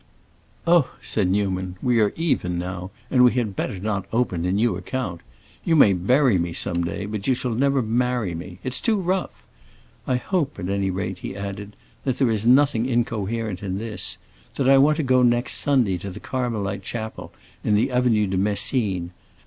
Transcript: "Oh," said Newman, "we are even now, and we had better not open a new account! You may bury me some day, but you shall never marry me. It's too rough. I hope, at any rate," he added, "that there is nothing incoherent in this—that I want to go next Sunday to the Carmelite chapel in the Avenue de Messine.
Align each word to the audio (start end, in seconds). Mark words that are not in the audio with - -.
"Oh," 0.65 0.89
said 0.99 1.29
Newman, 1.29 1.77
"we 1.79 1.99
are 2.01 2.11
even 2.15 2.57
now, 2.57 2.89
and 3.11 3.23
we 3.23 3.33
had 3.33 3.55
better 3.55 3.77
not 3.77 4.07
open 4.11 4.45
a 4.45 4.51
new 4.51 4.75
account! 4.75 5.21
You 5.63 5.75
may 5.75 5.93
bury 5.93 6.39
me 6.39 6.53
some 6.53 6.83
day, 6.83 7.05
but 7.05 7.27
you 7.27 7.35
shall 7.35 7.53
never 7.53 7.83
marry 7.83 8.33
me. 8.33 8.57
It's 8.63 8.81
too 8.81 8.99
rough. 8.99 9.43
I 10.07 10.15
hope, 10.15 10.57
at 10.57 10.69
any 10.69 10.89
rate," 10.89 11.19
he 11.19 11.35
added, 11.35 11.75
"that 12.03 12.17
there 12.17 12.31
is 12.31 12.47
nothing 12.47 12.87
incoherent 12.87 13.61
in 13.61 13.77
this—that 13.77 14.67
I 14.67 14.79
want 14.79 14.97
to 14.97 15.03
go 15.03 15.21
next 15.21 15.57
Sunday 15.57 15.99
to 15.99 16.09
the 16.09 16.19
Carmelite 16.19 16.81
chapel 16.81 17.31
in 17.63 17.75
the 17.75 17.91
Avenue 17.91 18.25
de 18.25 18.37
Messine. 18.37 19.11